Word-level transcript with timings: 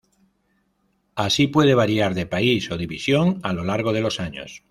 Así, 1.13 1.45
puede 1.45 1.75
variar 1.75 2.15
de 2.15 2.25
país 2.25 2.71
o 2.71 2.75
división 2.79 3.39
a 3.43 3.53
lo 3.53 3.63
largo 3.63 3.93
de 3.93 4.01
los 4.01 4.19
años. 4.19 4.51